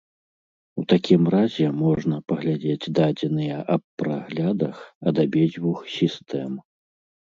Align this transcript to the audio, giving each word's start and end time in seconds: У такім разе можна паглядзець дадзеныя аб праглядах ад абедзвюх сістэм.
У 0.79 0.85
такім 0.93 1.21
разе 1.35 1.67
можна 1.83 2.15
паглядзець 2.33 2.91
дадзеныя 3.01 3.57
аб 3.77 3.83
праглядах 4.03 4.75
ад 5.09 5.15
абедзвюх 5.29 5.79
сістэм. 6.03 6.63